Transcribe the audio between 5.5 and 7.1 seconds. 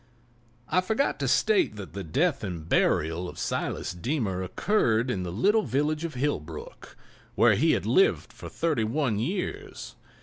village of Hillbrook,